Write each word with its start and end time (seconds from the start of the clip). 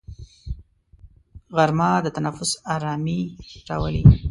غرمه 1.55 1.91
د 2.05 2.07
تنفس 2.17 2.51
ارامي 2.75 3.21
راولي 3.69 4.03